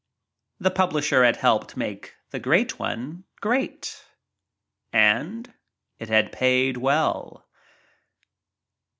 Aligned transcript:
The 0.59 0.71
publisher 0.71 1.23
had 1.23 1.35
helped 1.35 1.77
make 1.77 2.15
the 2.31 2.39
Great 2.39 2.79
One 2.79 3.23
great 3.39 4.03
and— 4.91 5.53
it 5.99 6.09
had 6.09 6.31
paid 6.31 6.77
well. 6.77 7.47